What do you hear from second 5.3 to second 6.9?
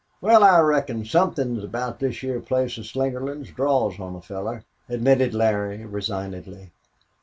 Larry, resignedly.